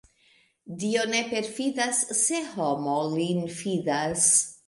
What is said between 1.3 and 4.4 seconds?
perfidas, se homo lin fidas.